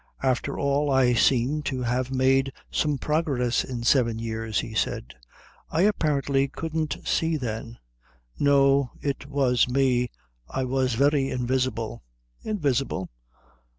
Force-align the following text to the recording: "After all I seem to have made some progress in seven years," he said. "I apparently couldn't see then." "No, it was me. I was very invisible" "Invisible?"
"After 0.23 0.57
all 0.57 0.89
I 0.89 1.13
seem 1.13 1.61
to 1.69 1.83
have 1.83 2.09
made 2.09 2.51
some 2.71 2.97
progress 2.97 3.63
in 3.63 3.83
seven 3.83 4.17
years," 4.17 4.61
he 4.61 4.73
said. 4.73 5.13
"I 5.69 5.83
apparently 5.83 6.47
couldn't 6.47 6.97
see 7.05 7.37
then." 7.37 7.77
"No, 8.39 8.89
it 9.03 9.27
was 9.27 9.69
me. 9.69 10.09
I 10.49 10.63
was 10.63 10.95
very 10.95 11.29
invisible" 11.29 12.01
"Invisible?" 12.41 13.11